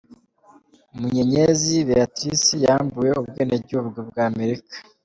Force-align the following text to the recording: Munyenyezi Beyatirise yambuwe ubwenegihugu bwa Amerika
Munyenyezi 0.97 1.73
Beyatirise 1.87 2.53
yambuwe 2.65 3.09
ubwenegihugu 3.21 3.97
bwa 4.09 4.23
Amerika 4.31 4.75